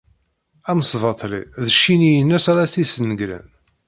[0.69, 3.47] Amesbaṭli, d ccee-nni-ines ara t-isnegren.